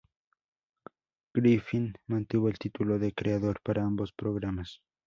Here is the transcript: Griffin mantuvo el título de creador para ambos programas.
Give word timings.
Griffin 1.31 1.93
mantuvo 2.07 2.49
el 2.49 2.57
título 2.57 2.97
de 2.97 3.13
creador 3.13 3.61
para 3.61 3.83
ambos 3.85 4.11
programas. 4.11 4.81